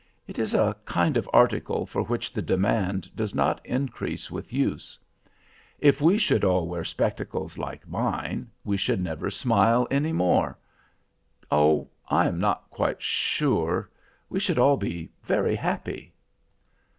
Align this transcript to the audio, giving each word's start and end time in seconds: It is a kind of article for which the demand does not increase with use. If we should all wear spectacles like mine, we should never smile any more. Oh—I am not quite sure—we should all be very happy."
It 0.25 0.39
is 0.39 0.55
a 0.55 0.75
kind 0.83 1.15
of 1.15 1.29
article 1.31 1.85
for 1.85 2.01
which 2.01 2.33
the 2.33 2.41
demand 2.41 3.15
does 3.15 3.35
not 3.35 3.63
increase 3.63 4.31
with 4.31 4.51
use. 4.51 4.97
If 5.77 6.01
we 6.01 6.17
should 6.17 6.43
all 6.43 6.67
wear 6.67 6.83
spectacles 6.83 7.59
like 7.59 7.87
mine, 7.87 8.49
we 8.65 8.77
should 8.77 8.99
never 8.99 9.29
smile 9.29 9.87
any 9.91 10.11
more. 10.11 10.57
Oh—I 11.51 12.25
am 12.25 12.39
not 12.39 12.67
quite 12.71 12.99
sure—we 12.99 14.39
should 14.39 14.57
all 14.57 14.75
be 14.77 15.11
very 15.21 15.55
happy." 15.55 16.13